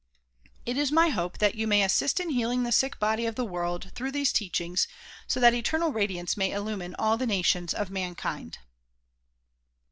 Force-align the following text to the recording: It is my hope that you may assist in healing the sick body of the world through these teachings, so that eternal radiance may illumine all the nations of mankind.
It 0.65 0.77
is 0.77 0.91
my 0.91 1.09
hope 1.09 1.37
that 1.37 1.53
you 1.53 1.67
may 1.67 1.83
assist 1.83 2.19
in 2.19 2.31
healing 2.31 2.63
the 2.63 2.71
sick 2.71 2.97
body 2.97 3.27
of 3.27 3.35
the 3.35 3.45
world 3.45 3.91
through 3.93 4.11
these 4.13 4.33
teachings, 4.33 4.87
so 5.27 5.39
that 5.39 5.53
eternal 5.53 5.93
radiance 5.93 6.35
may 6.35 6.49
illumine 6.51 6.95
all 6.97 7.17
the 7.19 7.27
nations 7.27 7.71
of 7.71 7.91
mankind. 7.91 8.57